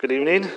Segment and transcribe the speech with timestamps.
[0.00, 0.48] Good evening.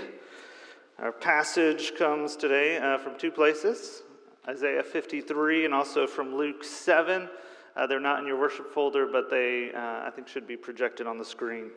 [1.00, 4.02] Our passage comes today uh, from two places
[4.48, 7.28] Isaiah 53 and also from Luke 7.
[7.76, 11.08] Uh, they're not in your worship folder, but they, uh, I think, should be projected
[11.08, 11.72] on the screen.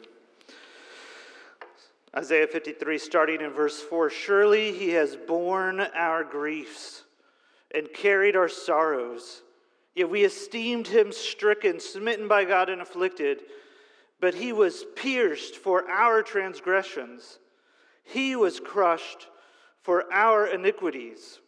[2.17, 7.03] Isaiah 53, starting in verse 4 Surely he has borne our griefs
[7.75, 9.43] and carried our sorrows.
[9.97, 13.43] Yet we esteemed him stricken, smitten by God, and afflicted.
[14.21, 17.41] But he was pierced for our transgressions,
[18.07, 19.27] he was crushed
[19.83, 21.41] for our iniquities.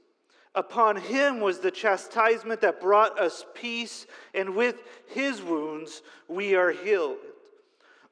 [0.55, 6.73] Upon him was the chastisement that brought us peace, and with his wounds we are
[6.73, 7.19] healed.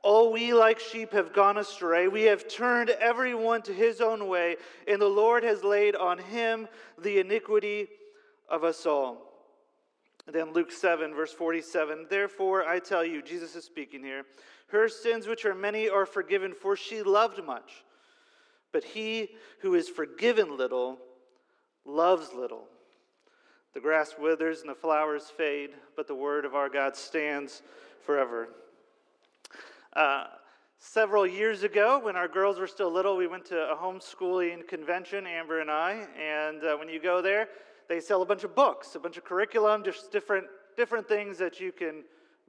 [0.02, 2.06] All we like sheep have gone astray.
[2.06, 4.56] We have turned everyone to his own way,
[4.86, 6.68] and the Lord has laid on him
[7.02, 7.88] the iniquity
[8.48, 9.18] of us all.
[10.28, 14.24] Then Luke 7, verse 47 Therefore I tell you, Jesus is speaking here,
[14.68, 17.84] her sins, which are many, are forgiven, for she loved much.
[18.72, 19.30] But he
[19.60, 20.98] who is forgiven little
[21.84, 22.64] loves little.
[23.74, 27.62] The grass withers and the flowers fade, but the word of our God stands
[28.02, 28.48] forever.
[29.92, 30.24] Uh,
[30.78, 35.26] several years ago, when our girls were still little, we went to a homeschooling convention,
[35.26, 36.06] Amber and I.
[36.18, 37.48] And uh, when you go there,
[37.88, 41.60] they sell a bunch of books, a bunch of curriculum, just different, different things that
[41.60, 42.04] you can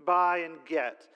[0.06, 1.08] buy and get.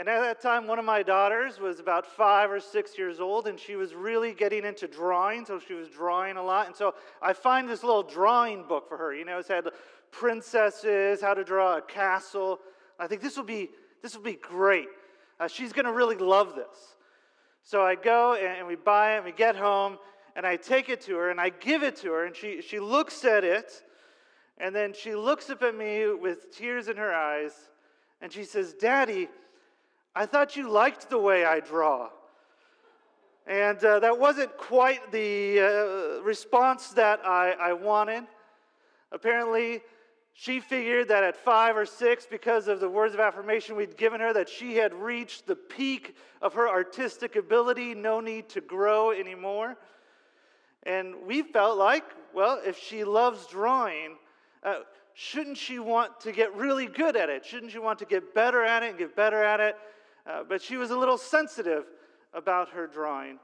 [0.00, 3.46] And at that time, one of my daughters was about five or six years old,
[3.46, 6.68] and she was really getting into drawing, so she was drawing a lot.
[6.68, 9.14] And so I find this little drawing book for her.
[9.14, 9.68] You know, it's had
[10.10, 12.60] princesses, how to draw a castle.
[12.98, 13.68] I think this will be
[14.00, 14.88] this will be great.
[15.38, 16.96] Uh, she's going to really love this.
[17.62, 19.98] So I go and we buy it, and we get home,
[20.34, 22.80] and I take it to her and I give it to her, and she, she
[22.80, 23.82] looks at it,
[24.56, 27.52] and then she looks up at me with tears in her eyes,
[28.22, 29.28] and she says, Daddy,
[30.14, 32.10] I thought you liked the way I draw.
[33.46, 38.24] And uh, that wasn't quite the uh, response that I, I wanted.
[39.12, 39.80] Apparently,
[40.32, 44.20] she figured that at five or six, because of the words of affirmation we'd given
[44.20, 49.10] her, that she had reached the peak of her artistic ability, no need to grow
[49.10, 49.76] anymore.
[50.84, 52.04] And we felt like,
[52.34, 54.16] well, if she loves drawing,
[54.62, 54.80] uh,
[55.14, 57.44] shouldn't she want to get really good at it?
[57.44, 59.76] Shouldn't she want to get better at it and get better at it?
[60.26, 61.84] Uh, but she was a little sensitive
[62.34, 63.38] about her drawing.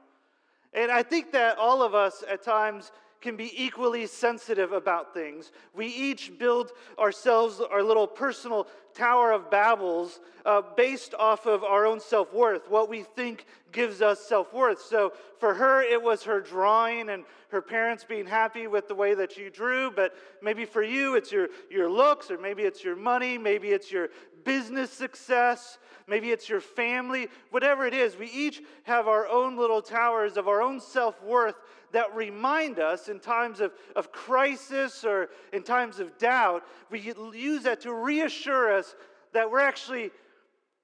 [0.73, 5.51] And I think that all of us at times can be equally sensitive about things.
[5.75, 11.85] We each build ourselves our little personal Tower of Babels uh, based off of our
[11.85, 14.81] own self worth, what we think gives us self worth.
[14.81, 19.13] So for her, it was her drawing and her parents being happy with the way
[19.13, 19.91] that she drew.
[19.91, 23.91] But maybe for you, it's your, your looks, or maybe it's your money, maybe it's
[23.91, 24.09] your
[24.47, 25.77] business success,
[26.07, 28.15] maybe it's your family, whatever it is.
[28.15, 31.55] We each have our own little towers of our own self worth
[31.91, 36.63] that remind us in times of, of crisis or in times of doubt.
[36.89, 38.95] We use that to reassure us
[39.33, 40.11] that we're actually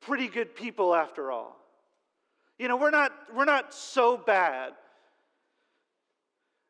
[0.02, 1.56] pretty good people after all.
[2.60, 4.74] You know, we're not, we're not so bad.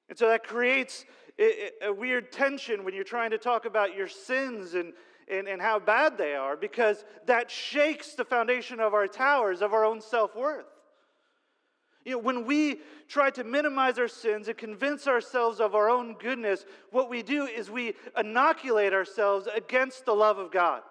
[0.09, 1.05] And so that creates
[1.39, 4.93] a, a weird tension when you're trying to talk about your sins and,
[5.29, 9.73] and, and how bad they are, because that shakes the foundation of our towers, of
[9.73, 10.65] our own self worth.
[12.05, 16.15] You know, when we try to minimize our sins and convince ourselves of our own
[16.15, 20.81] goodness, what we do is we inoculate ourselves against the love of God,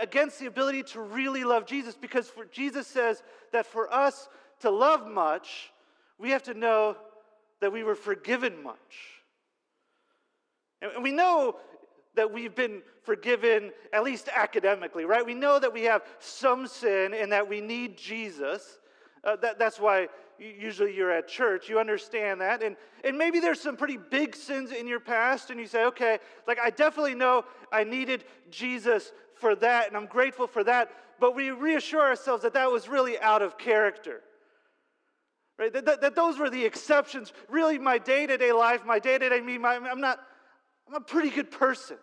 [0.00, 3.22] against the ability to really love Jesus, because for, Jesus says
[3.52, 4.28] that for us
[4.60, 5.72] to love much,
[6.18, 6.96] we have to know
[7.60, 9.20] that we were forgiven much.
[10.82, 11.56] And we know
[12.14, 15.24] that we've been forgiven, at least academically, right?
[15.24, 18.78] We know that we have some sin and that we need Jesus.
[19.22, 21.68] Uh, that, that's why usually you're at church.
[21.68, 22.62] You understand that.
[22.62, 26.18] And, and maybe there's some pretty big sins in your past, and you say, okay,
[26.46, 30.90] like I definitely know I needed Jesus for that, and I'm grateful for that.
[31.18, 34.22] But we reassure ourselves that that was really out of character.
[35.58, 35.72] Right?
[35.72, 37.34] That, that, that those were the exceptions.
[37.50, 40.20] Really, my day to day life, my day to day me, my, I'm not,
[40.90, 41.96] I'm a pretty good person.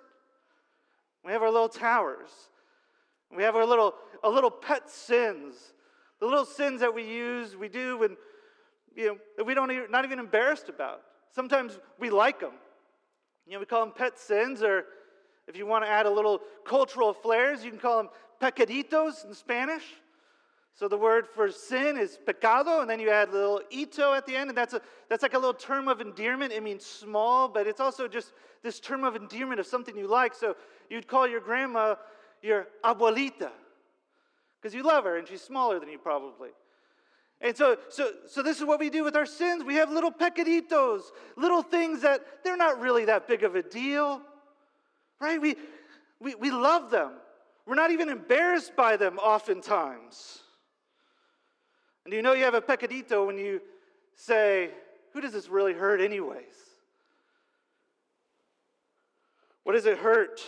[1.23, 2.29] We have our little towers.
[3.35, 3.93] We have our little,
[4.23, 5.73] a little pet sins
[6.19, 8.17] the little sins that we use, we do, and
[8.95, 11.01] you know, that we don't even, not even embarrassed about.
[11.31, 12.53] Sometimes we like them.
[13.45, 14.85] You know, we call them pet sins, or
[15.47, 18.09] if you want to add a little cultural flares, you can call them
[18.41, 19.83] pecaditos in Spanish.
[20.77, 24.27] So the word for sin is pecado, and then you add a little ito at
[24.27, 26.53] the end, and that's, a, that's like a little term of endearment.
[26.53, 28.31] It means small, but it's also just
[28.61, 30.35] this term of endearment of something you like.
[30.35, 30.55] So
[30.87, 31.95] you'd call your grandma
[32.43, 33.49] your abuelita
[34.61, 36.49] because you love her and she's smaller than you probably.
[37.41, 39.63] And so, so, so this is what we do with our sins.
[39.63, 41.01] We have little pecaditos,
[41.35, 44.21] little things that they're not really that big of a deal,
[45.19, 45.41] right?
[45.41, 45.55] We,
[46.19, 47.13] we, we love them.
[47.65, 50.43] We're not even embarrassed by them oftentimes.
[52.07, 53.59] And you know you have a pecadito when you
[54.15, 54.69] say,
[55.11, 56.55] Who does this really hurt, anyways?
[59.65, 60.39] What does it hurt?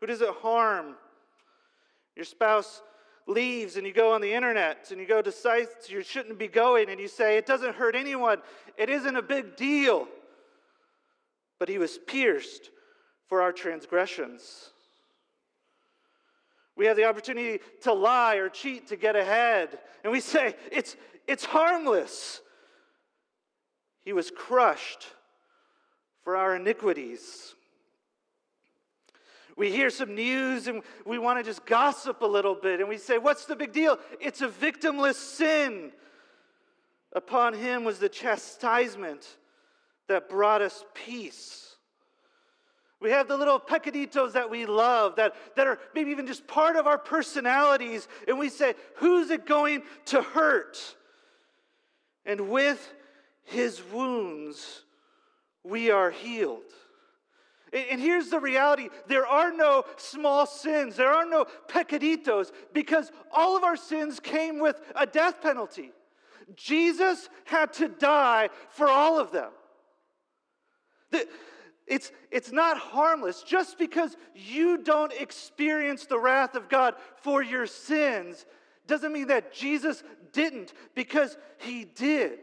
[0.00, 0.96] Who does it harm?
[2.16, 2.82] Your spouse
[3.28, 6.48] leaves and you go on the internet and you go to sites you shouldn't be
[6.48, 8.42] going and you say, It doesn't hurt anyone.
[8.76, 10.08] It isn't a big deal.
[11.60, 12.70] But he was pierced
[13.28, 14.70] for our transgressions.
[16.76, 19.78] We have the opportunity to lie or cheat to get ahead.
[20.04, 20.96] And we say, It's,
[21.26, 22.40] it's harmless.
[24.04, 25.06] He was crushed
[26.22, 27.54] for our iniquities.
[29.56, 32.98] We hear some news and we want to just gossip a little bit and we
[32.98, 33.98] say, What's the big deal?
[34.20, 35.92] It's a victimless sin.
[37.14, 39.26] Upon him was the chastisement
[40.08, 41.65] that brought us peace.
[43.00, 46.76] We have the little pecaditos that we love, that, that are maybe even just part
[46.76, 50.96] of our personalities, and we say, Who's it going to hurt?
[52.24, 52.92] And with
[53.44, 54.82] his wounds,
[55.62, 56.62] we are healed.
[57.72, 63.56] And here's the reality there are no small sins, there are no pecaditos, because all
[63.56, 65.92] of our sins came with a death penalty.
[66.54, 69.50] Jesus had to die for all of them.
[71.86, 73.42] It's, it's not harmless.
[73.42, 78.44] Just because you don't experience the wrath of God for your sins
[78.86, 80.02] doesn't mean that Jesus
[80.32, 82.40] didn't, because he did.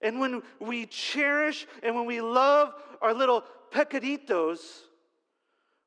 [0.00, 4.58] And when we cherish and when we love our little pecaditos,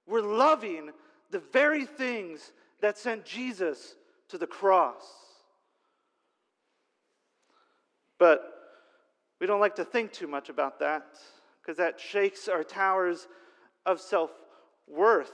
[0.06, 0.92] we're loving
[1.32, 2.52] the very things
[2.82, 3.96] that sent Jesus
[4.30, 5.04] to the cross.
[8.20, 8.42] But
[9.40, 11.06] we don't like to think too much about that
[11.64, 13.28] because that shakes our towers
[13.86, 14.32] of self
[14.88, 15.32] worth.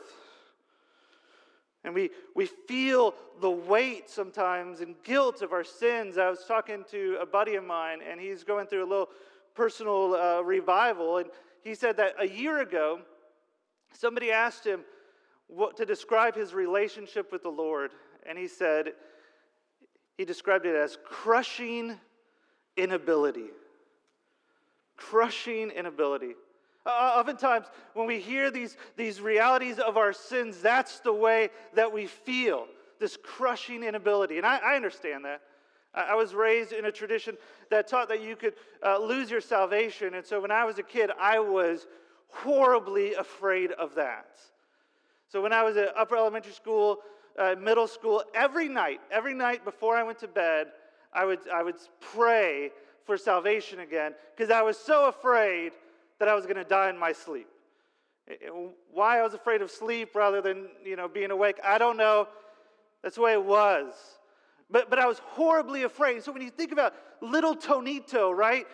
[1.83, 6.17] And we, we feel the weight sometimes and guilt of our sins.
[6.17, 9.09] I was talking to a buddy of mine, and he's going through a little
[9.55, 11.17] personal uh, revival.
[11.17, 11.29] And
[11.63, 12.99] he said that a year ago,
[13.93, 14.81] somebody asked him
[15.47, 17.91] what, to describe his relationship with the Lord.
[18.27, 18.93] And he said,
[20.17, 21.95] he described it as crushing
[22.75, 23.47] inability.
[24.99, 26.33] Crushing inability.
[26.85, 31.91] Uh, oftentimes, when we hear these, these realities of our sins, that's the way that
[31.91, 32.67] we feel
[32.99, 34.37] this crushing inability.
[34.37, 35.41] And I, I understand that.
[35.93, 37.35] I was raised in a tradition
[37.71, 38.53] that taught that you could
[38.85, 40.13] uh, lose your salvation.
[40.13, 41.87] And so when I was a kid, I was
[42.27, 44.39] horribly afraid of that.
[45.29, 46.99] So when I was at upper elementary school,
[47.39, 50.67] uh, middle school, every night, every night before I went to bed,
[51.11, 52.71] I would, I would pray
[53.09, 55.71] for salvation again because I was so afraid
[56.19, 57.47] that I was going to die in my sleep.
[58.93, 62.27] Why I was afraid of sleep rather than you know being awake, I don't know.
[63.01, 63.95] That's the way it was.
[64.69, 66.21] But, but I was horribly afraid.
[66.21, 68.67] So when you think about little Tonito, right?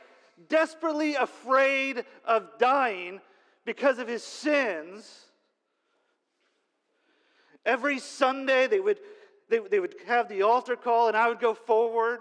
[0.49, 3.21] Desperately afraid of dying
[3.63, 5.27] because of his sins.
[7.65, 8.99] Every Sunday they would,
[9.49, 12.19] they, they would have the altar call and I would go forward.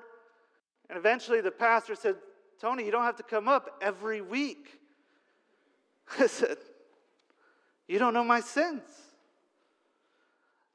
[0.88, 2.16] And eventually the pastor said,
[2.60, 4.80] Tony, you don't have to come up every week.
[6.18, 6.58] I said,
[7.88, 8.82] You don't know my sins.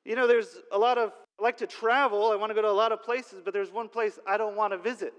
[0.06, 2.32] You know, there's a lot of I like to travel.
[2.32, 4.56] I want to go to a lot of places, but there's one place I don't
[4.58, 5.14] want to visit.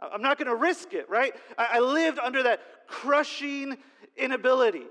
[0.00, 1.34] I'm not going to risk it, right?
[1.58, 3.76] I lived under that crushing
[4.16, 4.86] inability.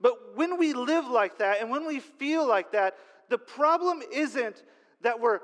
[0.00, 2.96] But when we live like that and when we feel like that,
[3.28, 4.62] the problem isn't
[5.02, 5.40] that we're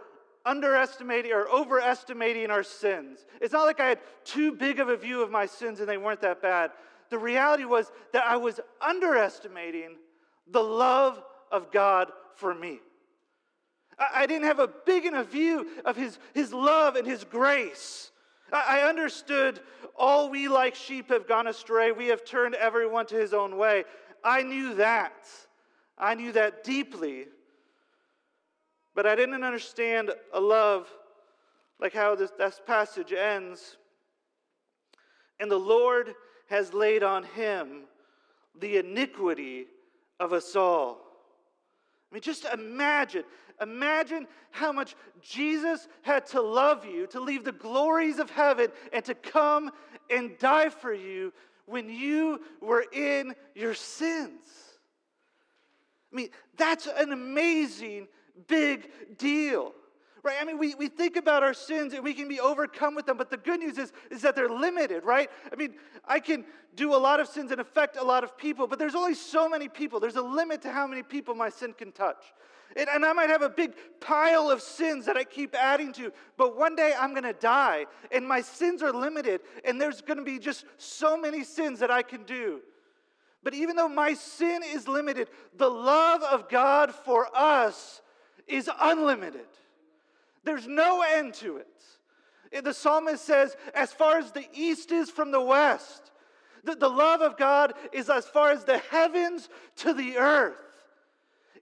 [0.48, 3.26] underestimating or overestimating our sins.
[3.40, 5.98] It's not like I had too big of a view of my sins and they
[5.98, 6.70] weren't that bad.
[7.10, 9.96] The reality was that I was underestimating
[10.50, 12.80] the love of God for me.
[14.14, 18.12] I, didn't have a big enough view of his, his love and his grace.
[18.52, 19.60] I, I understood
[19.98, 21.90] all we like sheep have gone astray.
[21.90, 23.84] We have turned everyone to his own way.
[24.22, 25.28] I knew that.
[25.98, 27.26] I knew that deeply.
[28.98, 30.88] But I didn't understand a love
[31.78, 33.76] like how this, this passage ends.
[35.38, 36.16] And the Lord
[36.50, 37.82] has laid on him
[38.58, 39.66] the iniquity
[40.18, 40.98] of us all.
[42.10, 43.22] I mean, just imagine
[43.60, 49.04] Imagine how much Jesus had to love you, to leave the glories of heaven, and
[49.04, 49.70] to come
[50.10, 51.32] and die for you
[51.66, 54.48] when you were in your sins.
[56.12, 58.06] I mean, that's an amazing
[58.46, 59.72] big deal.
[60.22, 60.36] Right?
[60.40, 63.16] I mean, we, we think about our sins and we can be overcome with them,
[63.16, 65.30] but the good news is, is that they're limited, right?
[65.50, 68.66] I mean, I can do a lot of sins and affect a lot of people,
[68.66, 70.00] but there's only so many people.
[70.00, 72.22] There's a limit to how many people my sin can touch.
[72.76, 76.12] And, and I might have a big pile of sins that I keep adding to,
[76.36, 80.18] but one day I'm going to die, and my sins are limited, and there's going
[80.18, 82.60] to be just so many sins that I can do.
[83.42, 88.02] But even though my sin is limited, the love of God for us
[88.48, 89.46] is unlimited.
[90.44, 92.64] There's no end to it.
[92.64, 96.10] The psalmist says, as far as the east is from the west,
[96.64, 100.56] the, the love of God is as far as the heavens to the earth.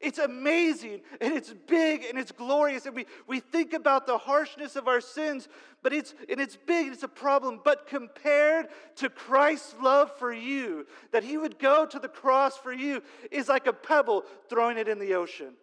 [0.01, 2.87] It's amazing and it's big and it's glorious.
[2.87, 5.49] And we, we think about the harshness of our sins,
[5.83, 7.61] but it's and it's big, and it's a problem.
[7.65, 8.67] But compared
[8.97, 13.49] to Christ's love for you, that he would go to the cross for you, is
[13.49, 15.55] like a pebble throwing it in the ocean.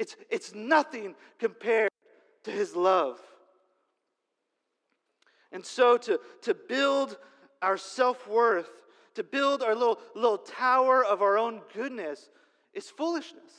[0.00, 1.90] It's, it's nothing compared
[2.44, 3.20] to his love.
[5.52, 7.18] And so to, to build
[7.60, 8.70] our self worth,
[9.16, 12.30] to build our little, little tower of our own goodness,
[12.72, 13.52] is foolishness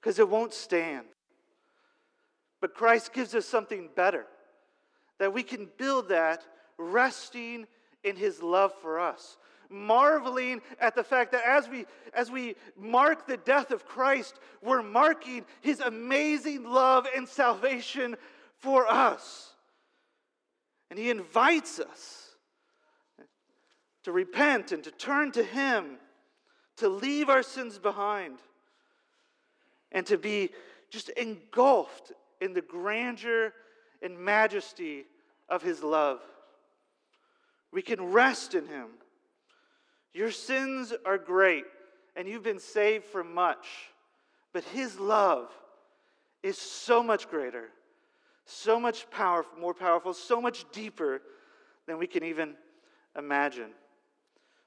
[0.00, 1.06] because it won't stand.
[2.60, 4.26] But Christ gives us something better
[5.18, 6.44] that we can build that
[6.78, 7.66] resting
[8.04, 9.36] in his love for us
[9.70, 11.84] marveling at the fact that as we
[12.14, 18.16] as we mark the death of Christ we're marking his amazing love and salvation
[18.56, 19.52] for us
[20.90, 22.34] and he invites us
[24.04, 25.98] to repent and to turn to him
[26.78, 28.38] to leave our sins behind,
[29.92, 30.50] and to be
[30.90, 33.52] just engulfed in the grandeur
[34.00, 35.04] and majesty
[35.48, 36.20] of His love.
[37.72, 38.86] We can rest in Him.
[40.14, 41.64] Your sins are great,
[42.16, 43.66] and you've been saved from much,
[44.52, 45.50] but His love
[46.42, 47.68] is so much greater,
[48.44, 51.20] so much powerful, more powerful, so much deeper
[51.86, 52.54] than we can even
[53.16, 53.70] imagine.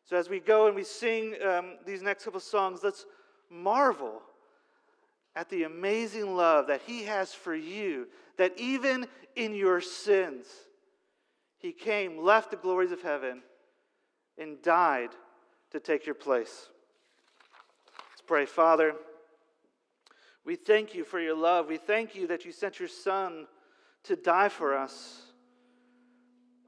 [0.05, 3.05] So, as we go and we sing um, these next couple songs, let's
[3.49, 4.21] marvel
[5.35, 8.07] at the amazing love that He has for you,
[8.37, 10.45] that even in your sins,
[11.57, 13.41] He came, left the glories of heaven,
[14.37, 15.09] and died
[15.71, 16.67] to take your place.
[18.11, 18.45] Let's pray.
[18.45, 18.93] Father,
[20.45, 21.67] we thank you for your love.
[21.67, 23.47] We thank you that you sent your Son
[24.03, 25.21] to die for us.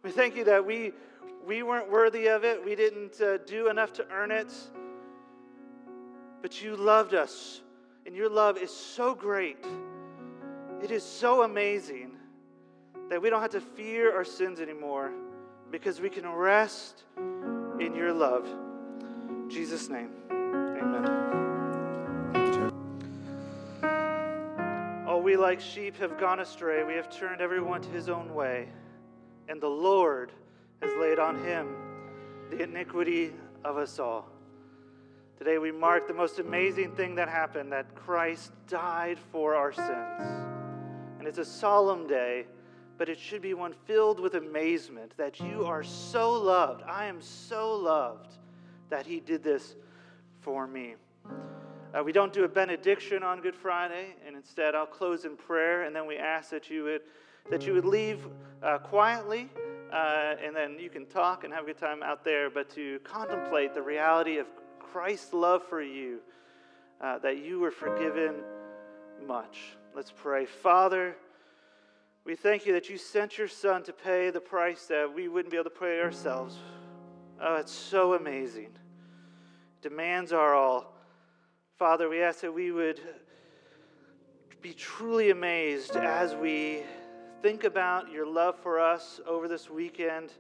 [0.04, 0.94] We thank you that we
[1.46, 2.64] we weren't worthy of it.
[2.64, 4.52] We didn't uh, do enough to earn it.
[6.42, 7.62] But you loved us,
[8.06, 9.58] and your love is so great.
[10.82, 12.12] It is so amazing
[13.10, 15.12] that we don't have to fear our sins anymore
[15.72, 17.04] because we can rest
[17.80, 18.48] in your love.
[19.54, 21.06] Jesus' name, amen.
[25.08, 26.84] All oh, we like sheep have gone astray.
[26.84, 28.70] We have turned everyone to his own way.
[29.48, 30.32] And the Lord
[30.82, 31.76] has laid on him
[32.50, 33.32] the iniquity
[33.64, 34.28] of us all.
[35.38, 40.48] Today we mark the most amazing thing that happened that Christ died for our sins.
[41.20, 42.48] And it's a solemn day,
[42.98, 46.82] but it should be one filled with amazement that you are so loved.
[46.88, 48.38] I am so loved
[48.90, 49.76] that he did this
[50.42, 50.96] for me.
[51.94, 55.84] Uh, we don't do a benediction on Good Friday, and instead I'll close in prayer,
[55.84, 57.02] and then we ask that you would,
[57.50, 58.28] that you would leave
[58.62, 59.50] uh, quietly
[59.94, 63.00] uh, and then you can talk and have a good time out there, but to
[63.04, 64.48] contemplate the reality of
[64.80, 66.20] Christ's love for you,
[67.00, 68.38] uh, that you were forgiven
[69.28, 69.78] much.
[69.96, 70.48] Let's pray.
[70.48, 71.16] Father,
[72.26, 75.52] we thank you that you sent your Son to pay the price that we wouldn't
[75.52, 76.58] be able to pay ourselves.
[77.46, 78.70] Oh, it's so amazing.
[79.82, 80.94] Demands are all.
[81.78, 83.02] Father, we ask that we would
[84.62, 86.84] be truly amazed as we
[87.42, 90.32] think about your love for us over this weekend.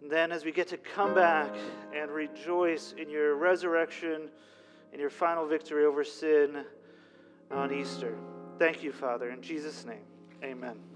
[0.00, 1.52] And then, as we get to come back
[1.92, 4.28] and rejoice in your resurrection
[4.92, 6.64] and your final victory over sin
[7.50, 8.16] on Easter.
[8.56, 9.30] Thank you, Father.
[9.30, 10.04] In Jesus' name,
[10.44, 10.91] amen.